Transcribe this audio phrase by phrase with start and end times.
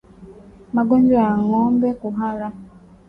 [0.73, 2.47] Magonjwa ya ngombe kuhara